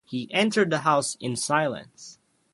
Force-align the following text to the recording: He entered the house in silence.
He 0.03 0.27
entered 0.33 0.71
the 0.71 0.79
house 0.79 1.13
in 1.19 1.35
silence. 1.35 2.17